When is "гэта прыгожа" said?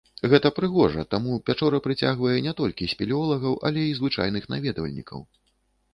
0.29-1.03